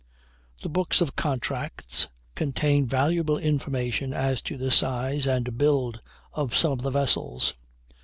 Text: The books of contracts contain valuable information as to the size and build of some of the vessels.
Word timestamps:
The 0.63 0.67
books 0.67 0.99
of 0.99 1.15
contracts 1.15 2.07
contain 2.33 2.87
valuable 2.87 3.37
information 3.37 4.15
as 4.15 4.41
to 4.41 4.57
the 4.57 4.71
size 4.71 5.27
and 5.27 5.55
build 5.59 5.99
of 6.33 6.57
some 6.57 6.71
of 6.71 6.81
the 6.81 6.89
vessels. 6.89 7.53